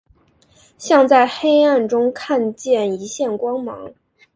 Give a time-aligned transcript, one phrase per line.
[0.79, 3.93] 像在黑暗中看见一线光芒